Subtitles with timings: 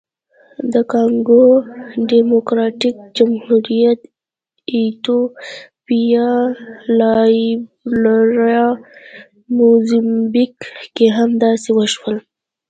[0.73, 1.43] د کانګو
[2.09, 3.99] ډیموکراتیک جمهوریت،
[4.73, 6.29] ایتوپیا،
[6.99, 8.67] لایبیریا،
[9.57, 10.55] موزمبیق
[10.95, 12.17] کې هم داسې وشول.